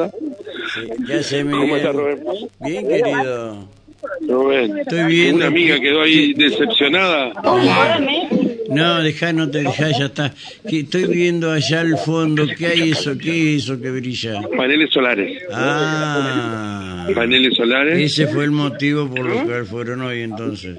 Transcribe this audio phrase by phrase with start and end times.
[0.00, 0.10] hola.
[1.06, 1.76] ¿Qué hace, ¿Cómo Miguel?
[1.78, 2.18] estás, Rubén?
[2.60, 3.68] Bien, querido.
[4.26, 7.32] Rubén, Estoy una amiga que- quedó ahí decepcionada.
[8.70, 10.32] No, dejá, no te dejá, ya está.
[10.68, 13.18] Que estoy viendo allá al fondo, ¿qué hay eso?
[13.18, 14.40] ¿Qué es eso que brilla?
[14.56, 15.42] Paneles solares.
[15.52, 17.98] Ah, Paneles solares.
[18.00, 20.78] ese fue el motivo por lo cual fueron hoy entonces.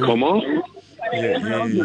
[0.00, 0.42] ¿Cómo?
[1.12, 1.78] Eh, eh,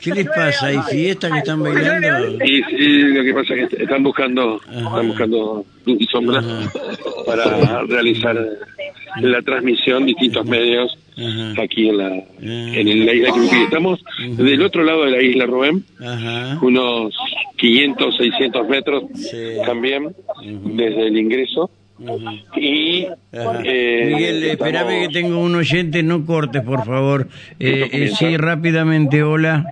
[0.00, 0.66] ¿Qué les pasa?
[0.66, 2.44] ¿Hay fiesta que están bailando?
[2.44, 6.42] Y sí, lo que pasa es que están buscando, están buscando luz y sombra
[7.26, 8.36] para realizar
[9.20, 13.56] la transmisión distintos medios Ajá, aquí en la, en la isla Crupi.
[13.64, 14.04] Estamos
[14.36, 16.58] del otro lado de la isla, Rubén, ajá.
[16.62, 17.14] unos
[17.56, 19.36] 500, 600 metros Sí.
[19.66, 21.70] también desde el ingreso.
[22.56, 23.60] Y Ajá.
[23.64, 27.26] eh, Miguel, espérame estamos- que tengo un oyente, no cortes, por favor.
[27.58, 29.64] Eh, eh, sí, rápidamente, hola.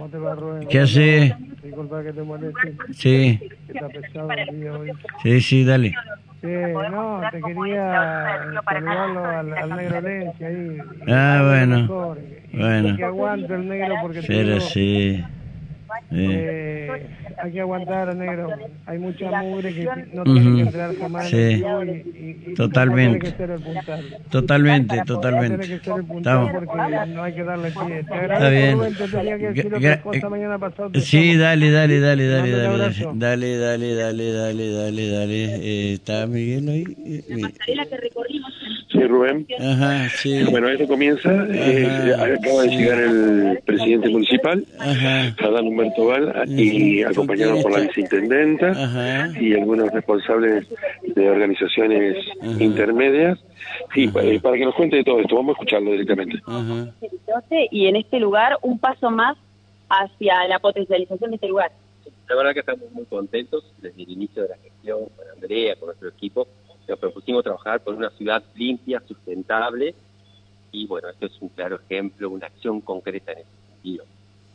[0.00, 0.66] ¿Cómo te va, Rubén?
[0.66, 1.36] ¿Qué hace?
[1.62, 4.90] Disculpa que te moleste, Sí, que está pesado el día hoy.
[5.22, 5.94] sí, sí, dale.
[6.40, 6.46] Sí,
[6.90, 10.78] no, te quería saludarlo al, al negro Lenzi ahí.
[11.06, 11.80] Ah, bueno.
[11.82, 12.18] Mejor.
[12.54, 12.96] Bueno.
[12.96, 15.22] Que aguante el negro porque Pero sí.
[16.12, 17.06] Eh,
[17.42, 18.48] hay que aguantar, negro.
[18.86, 21.36] Hay mucha mugre que no tiene que entrar jamás Sí.
[21.36, 21.42] en
[21.88, 22.14] el club
[22.50, 23.18] y, Totalmente.
[23.18, 24.04] Tiene que ser el puntal.
[24.30, 25.58] Totalmente, totalmente.
[25.58, 26.64] Tiene que ser el puntal Estamos.
[26.66, 28.04] porque no hay que darle pie.
[28.04, 28.78] Te Está bien.
[29.80, 30.90] Que cosa mañana pasado.
[30.90, 35.44] te Sí, dale, dale, dale, dale, dale, dale, dale, dale, dale, dale, dale.
[35.56, 36.84] Eh, ¿Está Miguel ahí?
[37.06, 37.42] Eh, mi-
[38.90, 39.46] Sí, Rubén.
[39.60, 40.42] Ajá, sí.
[40.50, 41.46] Bueno, esto comienza.
[41.50, 47.80] eh, acaba de llegar el presidente municipal, Ajá, Adán Humberto Val, y acompañado por la
[47.80, 49.40] vicintendenta ajá.
[49.40, 50.66] y algunos responsables
[51.14, 52.16] de organizaciones
[52.58, 53.38] intermedias.
[53.94, 56.40] Sí, pa- eh, para que nos cuente de todo esto, vamos a escucharlo directamente.
[56.46, 56.92] Ajá.
[57.70, 59.36] y en este lugar un paso más
[59.88, 61.70] hacia la potencialización de este lugar.
[62.28, 65.86] La verdad que estamos muy contentos desde el inicio de la gestión con Andrea, con
[65.86, 66.46] nuestro equipo.
[66.90, 69.94] Nos propusimos trabajar por una ciudad limpia, sustentable
[70.72, 74.04] y bueno, esto es un claro ejemplo, una acción concreta en ese sentido.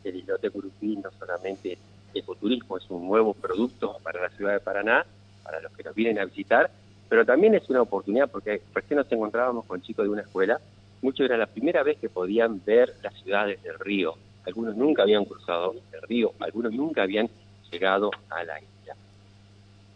[0.04, 1.78] El islote Curupí no solamente es
[2.12, 5.06] ecoturismo, es un nuevo producto para la ciudad de Paraná,
[5.42, 6.70] para los que nos vienen a visitar,
[7.08, 10.60] pero también es una oportunidad porque recién nos encontrábamos con chicos de una escuela,
[11.00, 14.12] muchos era la primera vez que podían ver las ciudades del río.
[14.44, 17.30] Algunos nunca habían cruzado el río, algunos nunca habían
[17.72, 18.75] llegado a la isla.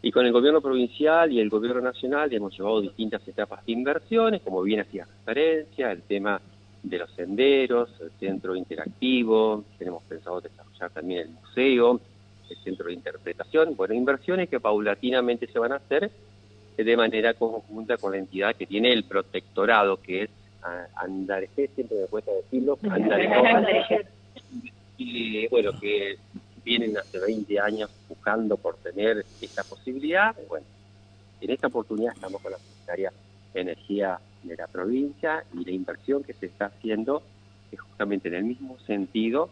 [0.03, 4.41] Y con el gobierno provincial y el gobierno nacional hemos llevado distintas etapas de inversiones,
[4.41, 6.41] como bien hacía referencia, el tema
[6.83, 12.01] de los senderos, el centro interactivo, tenemos pensado desarrollar también el museo,
[12.49, 16.11] el centro de interpretación, bueno, inversiones que paulatinamente se van a hacer
[16.77, 20.31] de manera conjunta con la entidad que tiene el protectorado, que es
[20.97, 24.07] Andareje, siempre me cuesta decirlo, Andareje,
[24.99, 26.17] y bueno, que
[26.65, 30.35] vienen hace 20 años buscando por tener esta posibilidad.
[30.49, 30.67] Bueno,
[31.41, 33.13] en esta oportunidad estamos con la Secretaría
[33.55, 37.23] de Energía de la provincia y la inversión que se está haciendo
[37.71, 39.51] es justamente en el mismo sentido,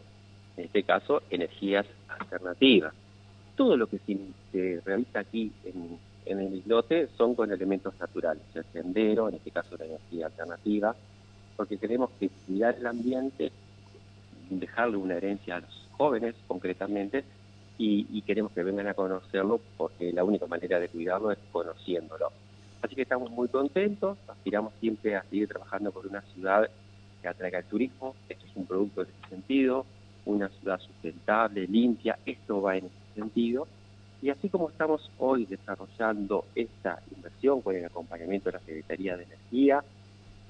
[0.56, 2.94] en este caso, energías alternativas.
[3.56, 3.98] Todo lo que
[4.52, 9.50] se, realiza aquí en, en el islote son con elementos naturales, el sendero, en este
[9.50, 10.94] caso la energía alternativa,
[11.56, 13.50] porque queremos que cuidar el ambiente
[14.50, 17.24] dejarle una herencia a los jóvenes concretamente
[17.76, 22.32] y, queremos que vengan a conocerlo porque la única manera de cuidarlo es conociéndolo.
[22.82, 26.68] Así que estamos muy contentos, aspiramos siempre a seguir trabajando por una ciudad
[27.22, 29.86] que atraiga el turismo, esto es un producto en ese sentido,
[30.26, 33.66] una ciudad sustentable, limpia, esto va en ese sentido.
[34.20, 39.24] Y así como estamos hoy desarrollando esta inversión con el acompañamiento de la Secretaría de
[39.24, 39.84] Energía,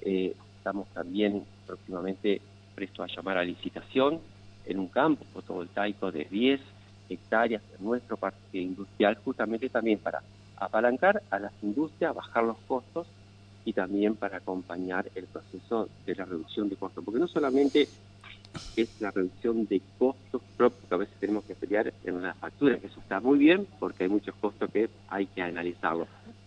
[0.00, 2.40] eh, estamos también próximamente
[2.74, 4.20] prestos a llamar a licitación
[4.68, 6.60] en un campo fotovoltaico de 10
[7.08, 10.22] hectáreas en nuestro parque industrial, justamente también para
[10.56, 13.06] apalancar a las industrias, bajar los costos
[13.64, 17.88] y también para acompañar el proceso de la reducción de costos, porque no solamente
[18.76, 22.78] es la reducción de costos propios que a veces tenemos que pelear en la factura,
[22.78, 26.06] que eso está muy bien porque hay muchos costos que hay que analizarlo,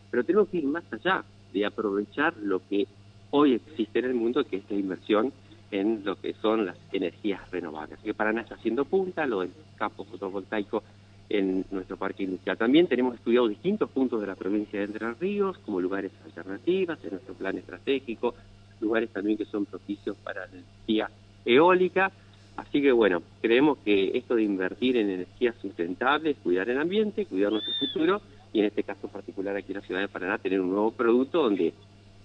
[0.10, 2.88] pero tenemos que ir más allá de aprovechar lo que
[3.32, 5.34] hoy existe en el mundo, que es la inversión
[5.72, 7.98] en lo que son las energías renovables.
[7.98, 10.84] Así que Paraná está haciendo punta, lo del campo fotovoltaico
[11.30, 12.58] en nuestro parque industrial.
[12.58, 17.12] También tenemos estudiado distintos puntos de la provincia de Entre Ríos como lugares alternativas en
[17.12, 18.36] nuestro plan estratégico,
[18.82, 21.10] lugares también que son propicios para la energía
[21.46, 22.12] eólica.
[22.58, 27.54] Así que bueno, creemos que esto de invertir en energías sustentables, cuidar el ambiente, cuidar
[27.54, 28.22] nuestro futuro
[28.52, 31.44] y en este caso particular aquí en la ciudad de Paraná tener un nuevo producto
[31.44, 31.74] donde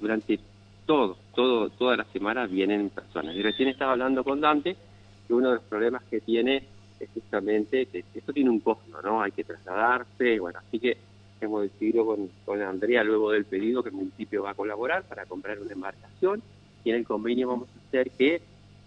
[0.00, 0.40] durante
[0.86, 3.34] todo, todo, toda la semana vienen personas.
[3.36, 4.76] Y recién estaba hablando con Dante
[5.26, 6.62] que uno de los problemas que tiene
[6.98, 9.20] es justamente que esto tiene un costo, ¿no?
[9.20, 10.96] Hay que trasladarse, bueno, así que
[11.40, 15.26] hemos decidido con, con Andrea, luego del pedido, que el municipio va a colaborar para
[15.26, 16.42] comprar una embarcación
[16.84, 18.40] y en el convenio vamos a hacer que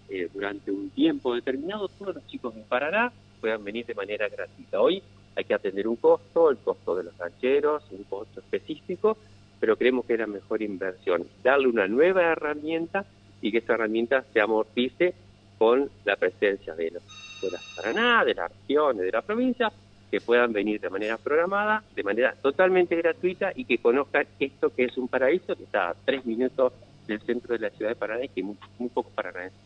[0.10, 4.82] eh, durante un tiempo determinado todos los chicos de Paraná puedan venir de manera gratuita.
[4.82, 5.04] Hoy
[5.36, 9.18] hay que atender un costo, el costo de los rancheros, un costo específico,
[9.60, 11.28] pero creemos que es la mejor inversión.
[11.44, 13.06] Darle una nueva herramienta
[13.42, 15.14] y que esa herramienta se amortice
[15.58, 17.04] con la presencia de los
[17.42, 19.72] de Paraná, de la región, de la provincia,
[20.12, 24.86] que puedan venir de manera programada, de manera totalmente gratuita y que conozcan esto que
[24.86, 26.74] es un paraíso que está a tres minutos
[27.08, 29.60] del centro de la ciudad de Paraná y que muy, muy pocos paranaenses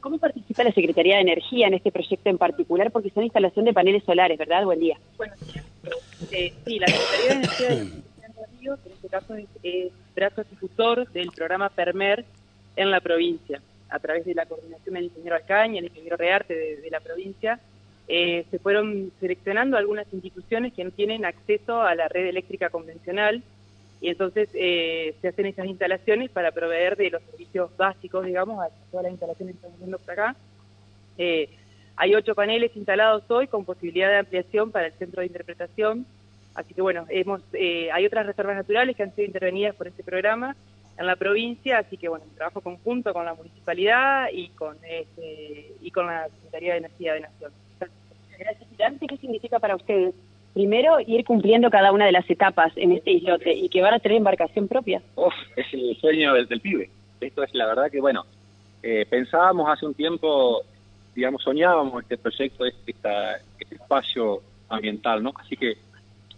[0.00, 2.90] ¿Cómo participa la Secretaría de Energía en este proyecto en particular?
[2.90, 4.64] Porque son instalación de paneles solares, ¿verdad?
[4.64, 4.98] Buen día.
[5.18, 5.34] Bueno,
[6.32, 8.78] eh, sí, la Secretaría de Energía de Río,
[9.10, 12.24] caso es, brazo ejecutor del programa PERMER
[12.76, 16.90] en la provincia, a través de la coordinación del ingeniero Alcaña, el ingeniero Rearte de,
[16.90, 17.60] la provincia,
[18.08, 23.42] eh, se fueron seleccionando algunas instituciones que no tienen acceso a la red eléctrica convencional.
[24.00, 28.70] Y entonces eh, se hacen esas instalaciones para proveer de los servicios básicos, digamos, a
[28.90, 30.36] todas las instalaciones que estamos viendo por acá.
[31.18, 31.50] Eh,
[31.96, 36.06] hay ocho paneles instalados hoy con posibilidad de ampliación para el centro de interpretación,
[36.54, 40.02] así que bueno, hemos, eh, hay otras reservas naturales que han sido intervenidas por este
[40.02, 40.56] programa
[40.98, 45.72] en la provincia, así que bueno, un trabajo conjunto con la municipalidad y con, este,
[45.80, 47.52] y con la Secretaría de Energía de Nación.
[48.38, 50.14] Gracias, ¿Qué significa para ustedes?
[50.54, 53.98] Primero, ir cumpliendo cada una de las etapas en este islote y que van a
[53.98, 55.00] tener embarcación propia.
[55.14, 56.90] Uf, es el sueño del, del pibe.
[57.20, 58.24] Esto es la verdad que, bueno,
[58.82, 60.62] eh, pensábamos hace un tiempo,
[61.14, 65.32] digamos, soñábamos este proyecto, este, esta, este espacio ambiental, ¿no?
[65.36, 65.76] Así que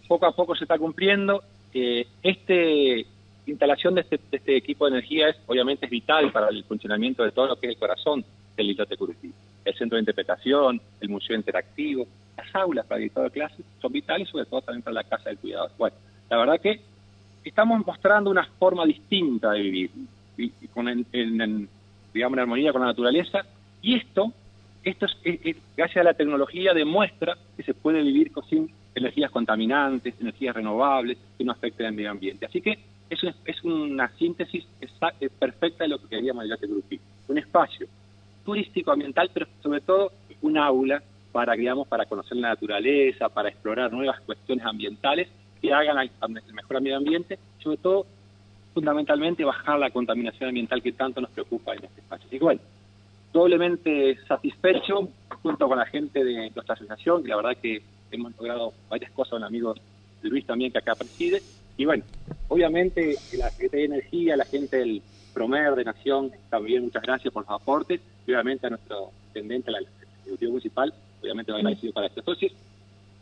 [0.07, 1.43] poco a poco se está cumpliendo.
[1.73, 3.05] Eh, este
[3.45, 7.23] instalación de este, de este equipo de energía es obviamente es vital para el funcionamiento
[7.23, 8.23] de todo lo que es el corazón
[8.55, 9.33] del islote Curitiba
[9.65, 12.05] el centro de interpretación, el museo interactivo,
[12.37, 15.37] las aulas para dictado de clases son vitales, sobre todo también para la casa del
[15.37, 15.69] cuidado.
[15.77, 15.95] Bueno,
[16.29, 16.81] la verdad que
[17.43, 19.91] estamos mostrando una forma distinta de vivir,
[20.73, 21.69] con en,
[22.13, 23.45] digamos, en armonía con la naturaleza,
[23.81, 24.31] y esto,
[24.83, 29.31] esto es, es, es, gracias a la tecnología demuestra que se puede vivir sin energías
[29.31, 32.45] contaminantes, energías renovables, que no afecten al medio ambiente.
[32.45, 32.77] Así que
[33.09, 36.99] es, es una síntesis exacta, perfecta de lo que queríamos el Grupi.
[37.27, 37.87] Un espacio
[38.45, 40.11] turístico, ambiental, pero sobre todo
[40.41, 41.01] un aula
[41.31, 45.29] para, digamos, para conocer la naturaleza, para explorar nuevas cuestiones ambientales
[45.61, 46.09] que hagan al,
[46.53, 48.05] mejor medio ambiente, sobre todo,
[48.73, 52.27] fundamentalmente, bajar la contaminación ambiental que tanto nos preocupa en este espacio.
[52.27, 52.61] Así que bueno,
[53.31, 55.09] doblemente satisfecho
[55.41, 57.81] junto con la gente de nuestra asociación, que la verdad que
[58.15, 59.75] hemos logrado varias cosas, un amigo
[60.21, 61.41] Luis también que acá preside,
[61.77, 62.03] y bueno,
[62.47, 65.01] obviamente la Secretaría de Energía, la gente del
[65.33, 69.87] Promer de Nación, también muchas gracias por los aportes, y obviamente a nuestro intendente, al
[70.21, 72.53] Ejecutivo Municipal, obviamente va agradecido para estos socios.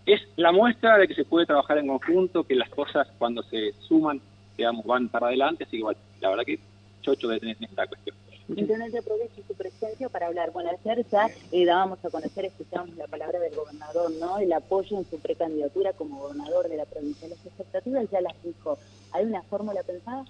[0.06, 3.74] Es la muestra de que se puede trabajar en conjunto, que las cosas cuando se
[3.88, 4.20] suman,
[4.58, 6.60] digamos, van para adelante, así que bueno, la verdad que
[7.02, 8.16] chocho de tener esta cuestión.
[8.48, 10.52] Intendente, aprovecho su presencia para hablar.
[10.52, 14.40] Bueno, ayer ya eh, dábamos a conocer, escuchamos la palabra del gobernador, ¿no?
[14.40, 17.28] El apoyo en su precandidatura como gobernador de la provincia.
[17.28, 18.78] Las expectativas ya las dijo.
[19.14, 20.26] ¿Hay una fórmula pensada?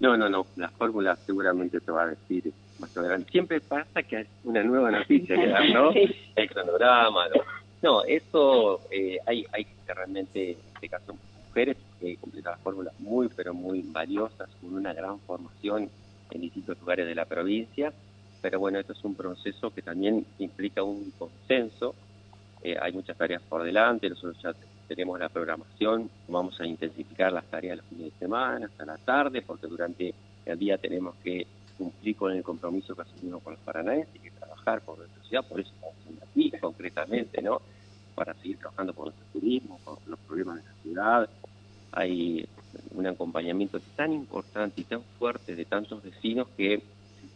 [0.00, 0.46] No, no, no.
[0.56, 3.30] La fórmula seguramente te va a decir más adelante.
[3.30, 5.90] Siempre pasa que hay una nueva noticia que dar, ¿no?
[6.36, 7.42] El cronograma, ¿no?
[7.82, 11.16] No, eso eh, hay, hay que realmente, en este caso,
[11.48, 15.90] mujeres que completan fórmulas muy, pero muy valiosas, con una gran formación
[16.34, 17.92] en distintos lugares de la provincia,
[18.40, 21.94] pero bueno, esto es un proceso que también implica un consenso,
[22.62, 24.54] eh, hay muchas tareas por delante, nosotros ya
[24.88, 29.42] tenemos la programación, vamos a intensificar las tareas los fines de semana, hasta la tarde,
[29.42, 31.46] porque durante el día tenemos que
[31.78, 35.44] cumplir con el compromiso que asumimos con los paranaenses y que trabajar por nuestra ciudad,
[35.48, 37.60] por eso estamos aquí concretamente, ¿no?
[38.14, 41.30] Para seguir trabajando por nuestro turismo, por los problemas de la ciudad.
[41.92, 42.46] Hay
[42.94, 46.82] un acompañamiento tan importante y tan fuerte de tantos vecinos que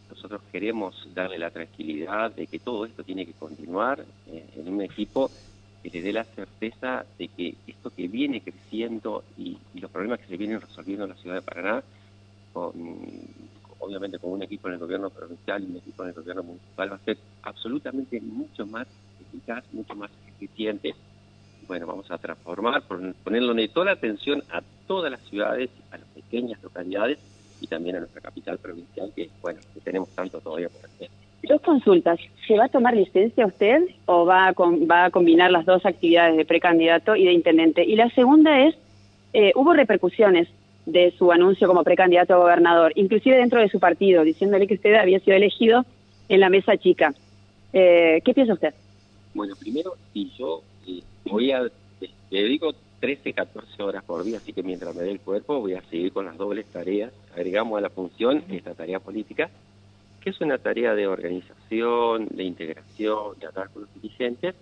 [0.09, 4.81] nosotros queremos darle la tranquilidad de que todo esto tiene que continuar eh, en un
[4.81, 5.29] equipo
[5.83, 10.27] que le dé la certeza de que esto que viene creciendo y, los problemas que
[10.27, 11.83] se vienen resolviendo en la ciudad de Paraná,
[13.79, 16.91] obviamente con un equipo en el gobierno provincial y un equipo en el gobierno municipal,
[16.91, 18.87] va a ser absolutamente mucho más
[19.19, 20.95] eficaz, mucho más eficiente.
[21.67, 22.83] Bueno, vamos a transformar,
[23.23, 27.19] ponerle toda la atención a todas las ciudades, a las pequeñas localidades
[27.59, 31.09] y también a nuestra capital provincial, que bueno, que tenemos tanto todavía por hacer.
[31.43, 32.19] Dos consultas.
[32.47, 35.85] ¿Se va a tomar licencia usted o va a, con, va a combinar las dos
[35.85, 37.83] actividades de precandidato y de intendente?
[37.83, 38.75] Y la segunda es,
[39.33, 40.47] eh, hubo repercusiones
[40.85, 44.95] de su anuncio como precandidato a gobernador, inclusive dentro de su partido, diciéndole que usted
[44.95, 45.85] había sido elegido
[46.29, 47.13] en la mesa chica.
[47.73, 48.73] Eh, ¿Qué piensa usted?
[49.33, 50.61] Bueno, primero, si yo
[51.27, 51.61] voy a,
[52.29, 55.73] le digo 13, 14 horas por día, así que mientras me dé el cuerpo voy
[55.73, 57.13] a seguir con las dobles tareas.
[57.33, 59.49] Agregamos a la función esta tarea política,
[60.21, 64.55] que es una tarea de organización, de integración, de hablar con los dirigentes,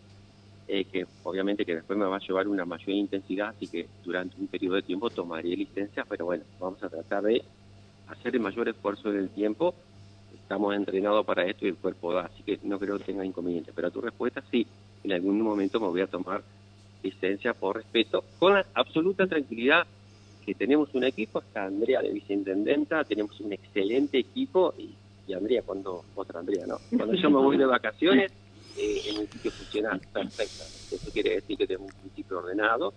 [0.67, 4.39] eh, que obviamente que después me va a llevar una mayor intensidad, así que durante
[4.39, 7.41] un periodo de tiempo tomaré licencia, pero bueno, vamos a tratar de
[8.07, 9.73] hacer el mayor esfuerzo en el tiempo.
[10.33, 13.71] Estamos entrenados para esto y el cuerpo da, así que no creo que tenga inconveniente.
[13.73, 14.67] Pero a tu respuesta, sí,
[15.03, 16.43] en algún momento me voy a tomar
[17.05, 19.85] licencia por respeto, con la absoluta tranquilidad
[20.45, 26.05] que tenemos un equipo, está Andrea de viceintendenta, tenemos un excelente equipo y, Andrea, cuando,
[26.15, 28.31] otra Andrea, no, cuando yo me voy de vacaciones,
[28.77, 30.95] eh, el municipio funciona perfectamente.
[30.95, 32.93] Eso quiere decir que tenemos un municipio ordenado,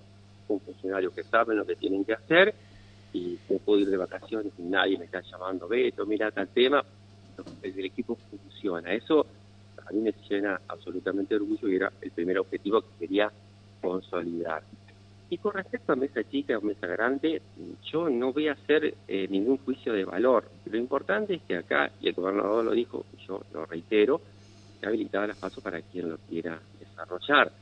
[0.48, 2.54] un funcionario que sabe lo que tienen que hacer
[3.14, 6.84] y me puedo ir de vacaciones y nadie me está llamando, Beto, mira tal tema,
[7.62, 8.92] el, el equipo funciona.
[8.92, 9.26] Eso
[9.86, 13.32] a mí me llena absolutamente de orgullo y era el primer objetivo que quería
[13.80, 14.62] consolidar.
[15.30, 17.42] Y con respecto a mesa chica o mesa grande,
[17.92, 20.44] yo no voy a hacer eh, ningún juicio de valor.
[20.64, 24.22] Lo importante es que acá, y el gobernador lo dijo, yo lo reitero,
[24.80, 27.52] se las pasos para quien lo quiera desarrollar.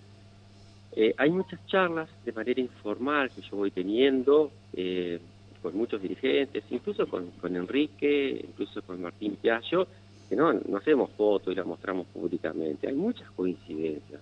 [0.92, 5.18] Eh, hay muchas charlas de manera informal que yo voy teniendo eh,
[5.60, 9.86] con muchos dirigentes, incluso con, con Enrique, incluso con Martín Piaggio,
[10.28, 12.88] que no, no hacemos fotos y las mostramos públicamente.
[12.88, 14.20] Hay muchas coincidencias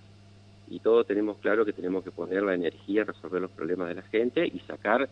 [0.69, 3.95] y todos tenemos claro que tenemos que poner la energía a resolver los problemas de
[3.95, 5.09] la gente y sacar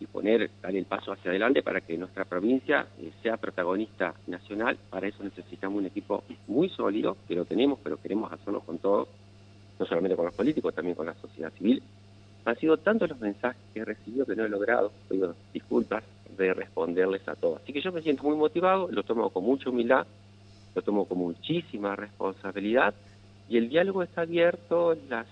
[0.00, 4.76] y poner, dar el paso hacia adelante para que nuestra provincia eh, sea protagonista nacional.
[4.90, 9.08] Para eso necesitamos un equipo muy sólido, que lo tenemos, pero queremos hacerlo con todos,
[9.78, 11.82] no solamente con los políticos, también con la sociedad civil.
[12.44, 16.02] Han sido tantos los mensajes que he recibido que no he logrado, pido disculpas,
[16.36, 17.62] de responderles a todos.
[17.62, 20.06] Así que yo me siento muy motivado, lo tomo con mucha humildad,
[20.74, 22.94] lo tomo con muchísima responsabilidad
[23.48, 25.26] y el diálogo está abierto, las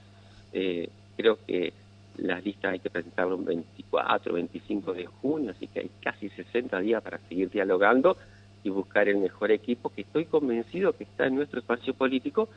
[0.53, 1.73] eh, creo que
[2.19, 6.79] las listas hay que presentarlo un 24, 25 de junio, así que hay casi 60
[6.81, 8.17] días para seguir dialogando
[8.63, 12.49] y buscar el mejor equipo que estoy convencido que está en nuestro espacio político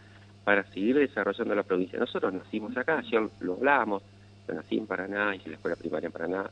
[0.43, 1.97] para seguir desarrollando la provincia.
[1.97, 4.03] Nosotros nacimos acá, ayer lo hablábamos,
[4.47, 6.50] yo nací en Paraná, hice la escuela primaria en Paraná,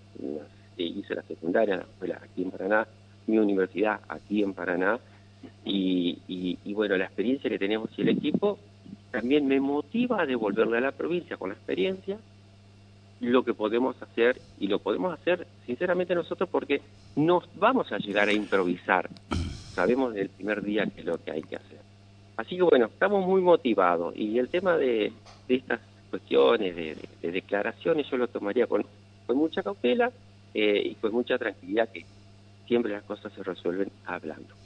[0.78, 2.88] hice la secundaria, la escuela aquí en Paraná,
[3.28, 4.98] mi universidad aquí en Paraná,
[5.66, 8.58] y, y, y bueno, la experiencia que tenemos y el equipo
[9.14, 12.18] también me motiva a devolverle a la provincia con la experiencia
[13.20, 16.82] lo que podemos hacer y lo podemos hacer sinceramente nosotros porque
[17.16, 19.08] nos vamos a llegar a improvisar.
[19.76, 21.78] Sabemos del primer día qué es lo que hay que hacer.
[22.38, 25.14] Así que bueno, estamos muy motivados y el tema de,
[25.48, 25.80] estas
[26.10, 28.84] cuestiones, de, declaraciones, yo lo tomaría con,
[29.28, 30.12] con mucha cautela
[30.56, 32.04] eh, y con mucha tranquilidad que
[32.68, 34.63] siempre las cosas se resuelven hablando.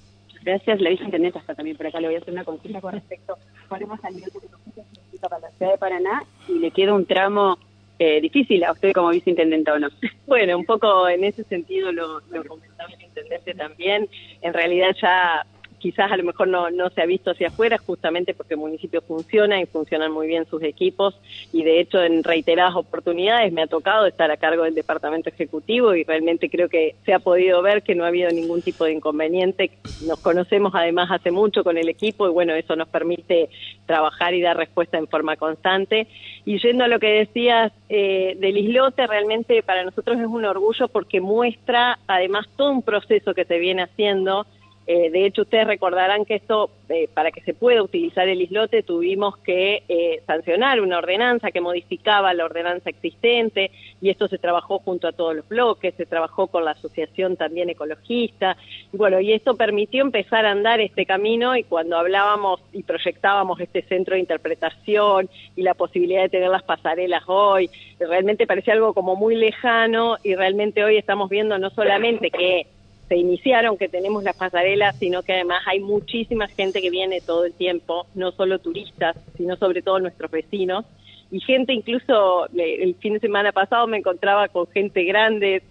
[0.48, 2.00] Gracias, la viceintendenta está también por acá.
[2.00, 3.38] Le voy a hacer una consulta con respecto.
[3.68, 7.58] Ponemos al nivel que para la ciudad de Paraná y le queda un tramo
[8.00, 9.89] eh, difícil a usted como viceintendenta o no.
[10.25, 14.08] Bueno, un poco en ese sentido lo, lo comentaba el intendente también.
[14.42, 15.46] En realidad ya
[15.79, 19.01] quizás a lo mejor no, no se ha visto hacia afuera, justamente porque el municipio
[19.01, 21.19] funciona y funcionan muy bien sus equipos
[21.53, 25.96] y de hecho en reiteradas oportunidades me ha tocado estar a cargo del departamento ejecutivo
[25.96, 28.93] y realmente creo que se ha podido ver que no ha habido ningún tipo de
[28.93, 29.72] inconveniente.
[30.05, 33.50] Nos conocemos además hace mucho con el equipo y bueno, eso nos permite
[33.86, 36.07] trabajar y dar respuesta en forma constante.
[36.46, 40.88] Y yendo a lo que decías eh, del islote, realmente para nosotros es un orgullo
[40.88, 44.46] porque muestra además todo un proceso que se viene haciendo
[44.89, 48.84] eh, de hecho, ustedes recordarán que esto, eh, para que se pueda utilizar el islote,
[48.84, 54.79] tuvimos que eh, sancionar una ordenanza que modificaba la ordenanza existente y esto se trabajó
[54.79, 58.56] junto a todos los bloques, se trabajó con la asociación también ecologista.
[58.94, 63.60] Y bueno, y esto permitió empezar a andar este camino y cuando hablábamos y proyectábamos
[63.60, 68.94] este centro de interpretación y la posibilidad de tener las pasarelas hoy, realmente parecía algo
[68.94, 72.67] como muy lejano y realmente hoy estamos viendo no solamente que
[73.08, 77.46] se iniciaron, que tenemos las pasarelas, sino que además hay muchísima gente que viene todo
[77.46, 80.86] el tiempo, no solo turistas, sino sobre todo nuestros vecinos.
[81.32, 85.62] Y gente incluso, el fin de semana pasado me encontraba con gente grande,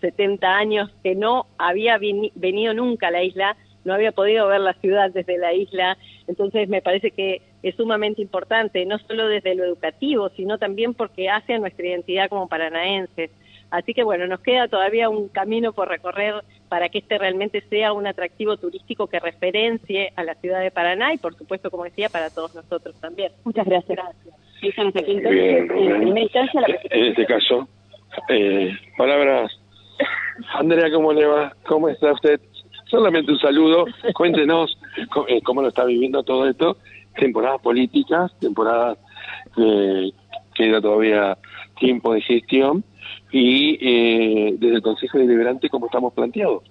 [0.00, 4.74] 70 años, que no había venido nunca a la isla, no había podido ver la
[4.74, 5.96] ciudad desde la isla.
[6.26, 11.30] Entonces me parece que es sumamente importante, no solo desde lo educativo, sino también porque
[11.30, 13.30] hace a nuestra identidad como paranaenses.
[13.70, 16.34] Así que bueno, nos queda todavía un camino por recorrer
[16.68, 21.14] para que este realmente sea un atractivo turístico que referencie a la ciudad de Paraná
[21.14, 23.32] y por supuesto, como decía, para todos nosotros también.
[23.44, 23.98] Muchas gracias.
[24.58, 24.72] Aquí,
[25.20, 27.68] Bien, en, en este caso,
[28.28, 29.52] eh, palabras.
[30.54, 31.54] Andrea, ¿cómo le va?
[31.66, 32.40] ¿Cómo está usted?
[32.86, 33.86] Solamente un saludo.
[34.14, 34.78] Cuéntenos
[35.10, 36.78] cómo, eh, cómo lo está viviendo todo esto.
[37.16, 38.98] Temporadas políticas, temporadas
[39.54, 40.10] que
[40.54, 41.38] queda todavía
[41.78, 42.84] tiempo de gestión
[43.36, 46.62] y eh, desde el Consejo Deliberante como estamos planteados.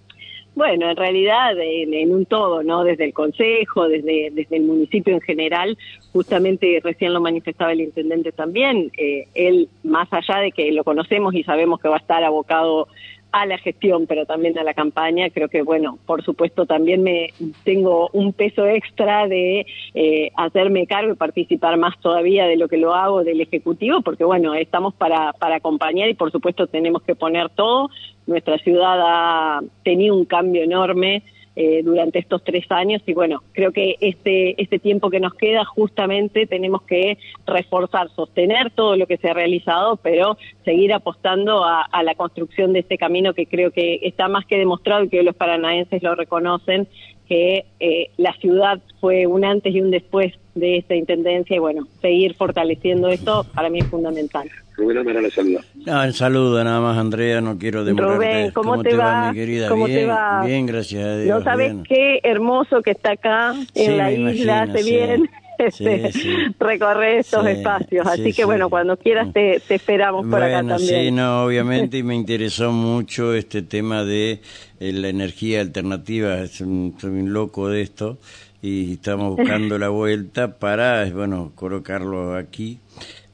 [0.56, 2.86] Bueno, en realidad en, un todo, ¿no?
[2.86, 5.78] Desde el Consejo, desde, desde el municipio en general,
[6.14, 11.36] justamente recién lo manifestaba el intendente también, eh, él, más allá de que lo conocemos
[11.36, 12.88] y sabemos que va a estar abocado
[13.36, 15.30] a la gestión, pero también a la campaña.
[15.30, 17.34] Creo que, bueno, por supuesto, también me
[17.66, 22.78] tengo un peso extra de eh, hacerme cargo y participar más todavía de lo que
[22.78, 27.14] lo hago del Ejecutivo, porque, bueno, estamos para, para acompañar y, por supuesto, tenemos que
[27.14, 27.90] poner todo.
[28.26, 31.24] Nuestra ciudad ha tenido un cambio enorme
[31.56, 35.64] eh, durante estos tres años y bueno, creo que este, este tiempo que nos queda
[35.64, 41.88] justamente tenemos que reforzar, sostener todo lo que se ha realizado, pero seguir apostando a,
[42.04, 45.36] la construcción de este camino que creo que está más que demostrado y que los
[45.36, 46.88] paranaenses lo reconocen,
[47.28, 51.88] que eh, la ciudad fue un antes y un después de esta intendencia y bueno,
[52.02, 54.50] seguir fortaleciendo esto para mí es fundamental.
[54.78, 55.62] Rubén Amara le saluda.
[55.86, 58.16] No, el saludo nada más, Andrea, no quiero demorarte.
[58.16, 59.30] Rubén, ¿cómo, te, va?
[59.30, 59.70] mi querida?
[59.70, 60.46] ¿Cómo bien, te va?
[60.46, 61.38] Bien, gracias a Dios.
[61.38, 65.30] No sabes qué hermoso que está acá en la isla, hace bien.
[65.66, 66.12] Este,
[66.60, 68.08] recorrer estos espacios.
[68.08, 70.80] Así que bueno, cuando quieras te, esperamos por acá también.
[70.80, 74.42] Sí, no, obviamente, y me interesó mucho este tema de
[74.80, 76.46] eh, la energía alternativa.
[76.48, 78.18] Soy un loco de esto
[78.62, 82.80] y estamos buscando la vuelta para, bueno, colocarlo aquí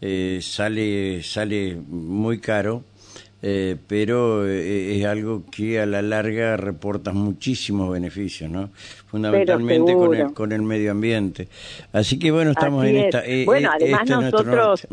[0.02, 2.84] eh, sale, sale muy caro,
[3.42, 8.70] eh, pero eh, es algo que a la larga reporta muchísimos beneficios, ¿no?
[9.08, 11.48] Fundamentalmente con el, con el medio ambiente.
[11.94, 13.24] Así que bueno, estamos en esta...
[13.46, 14.88] bueno, además nosotros...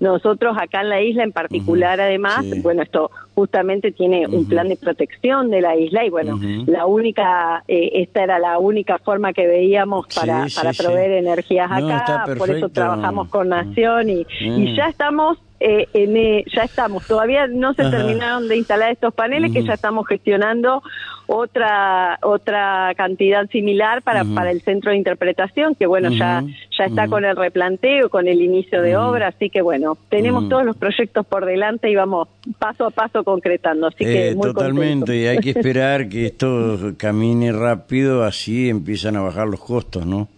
[0.00, 4.76] Nosotros acá en la isla en particular, además, bueno, esto justamente tiene un plan de
[4.76, 9.48] protección de la isla y bueno, la única, eh, esta era la única forma que
[9.48, 15.38] veíamos para, para proveer energías acá, por eso trabajamos con Nación y, y ya estamos
[15.60, 19.74] eh, en, eh, ya estamos, todavía no se terminaron de instalar estos paneles, que ya
[19.74, 20.82] estamos gestionando
[21.26, 26.44] otra otra cantidad similar para, para el centro de interpretación, que bueno, ya,
[26.78, 30.64] ya está con el replanteo, con el inicio de obra, así que bueno, tenemos todos
[30.64, 32.28] los proyectos por delante y vamos
[32.58, 37.52] paso a paso concretando, así que eh, Totalmente, y hay que esperar que esto camine
[37.52, 40.28] rápido, así empiezan a bajar los costos, ¿no?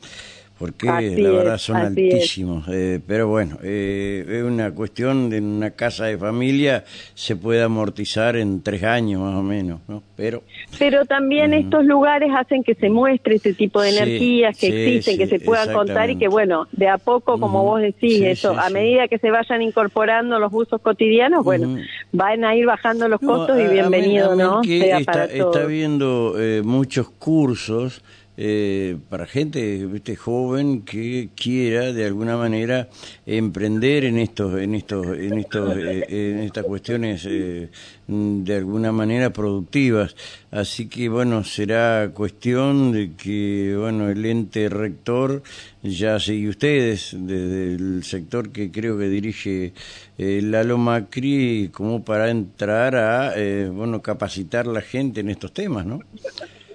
[0.61, 2.69] Porque la verdad son altísimos.
[2.69, 8.37] Eh, pero bueno, eh, es una cuestión de una casa de familia se puede amortizar
[8.37, 10.03] en tres años más o menos, ¿no?
[10.17, 10.43] Pero,
[10.79, 15.29] pero también estos lugares hacen que se muestre ese tipo de energías que existen, que
[15.29, 19.09] se puedan contar y que bueno, de a poco, como vos decís, eso, a medida
[19.09, 21.79] que se vayan incorporando los usos cotidianos, bueno,
[22.13, 24.61] van a ir bajando los costos y bienvenido, ¿no?
[24.63, 28.03] está, está viendo eh, muchos cursos
[28.43, 32.89] eh, para gente este joven que quiera de alguna manera
[33.27, 37.69] emprender en estos en estos en estos eh, en estas cuestiones eh,
[38.09, 40.17] de alguna manera productivas.
[40.51, 45.43] Así que bueno será cuestión de que bueno el ente rector
[45.83, 49.75] ya sigue ustedes desde el sector que creo que dirige
[50.17, 53.35] Lalo Macri como para entrar a
[53.71, 56.01] bueno capacitar la gente en estos temas no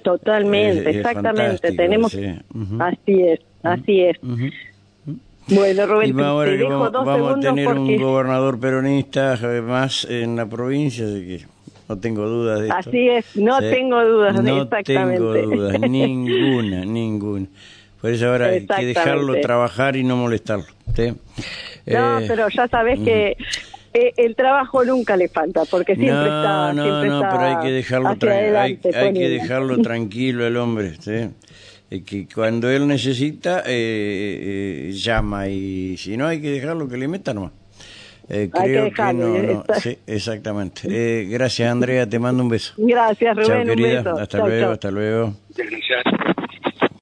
[0.05, 1.71] Totalmente, exactamente.
[1.71, 4.17] Tenemos, así es, así es.
[5.47, 10.45] Bueno, Rubén, ahora te, dejo vamos, vamos a tener un gobernador peronista más en la
[10.45, 11.45] provincia, así que
[11.89, 12.89] no tengo dudas de esto.
[12.89, 15.17] Así es, no tengo dudas, no exactamente.
[15.17, 17.47] tengo dudas, ninguna, ninguna.
[17.99, 20.65] Por eso ahora hay que dejarlo trabajar y no molestarlo.
[20.95, 23.37] No, eh, pero ya sabes que
[23.95, 26.73] eh, el trabajo nunca le falta, porque siempre está.
[26.73, 30.95] No, siempre no, pero hay que dejarlo, hay, que dejarlo tranquilo el hombre.
[30.99, 31.29] ¿sí?
[32.03, 37.07] que cuando él necesita, eh, eh, llama y si no, hay que dejarlo que le
[37.07, 37.53] meta nomás.
[38.27, 41.25] creo que, no, Sí, exactamente.
[41.29, 42.05] gracias, Andrea.
[42.09, 42.73] Te mando un beso.
[42.75, 43.47] Gracias, Rubén.
[43.47, 44.13] Chao, querida.
[44.19, 45.33] Hasta luego, hasta luego.
[45.55, 46.34] Gracias.